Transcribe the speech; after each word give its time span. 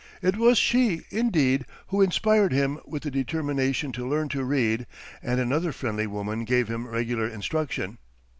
It 0.23 0.35
was 0.35 0.57
she, 0.57 1.01
indeed, 1.11 1.67
who 1.89 2.01
inspired 2.01 2.51
him 2.51 2.79
with 2.87 3.03
the 3.03 3.11
determination 3.11 3.91
to 3.91 4.07
learn 4.09 4.29
to 4.29 4.43
read, 4.43 4.87
and 5.21 5.39
another 5.39 5.71
friendly 5.71 6.07
woman 6.07 6.43
gave 6.43 6.69
him 6.69 6.87
regular 6.87 7.27
instruction. 7.27 7.99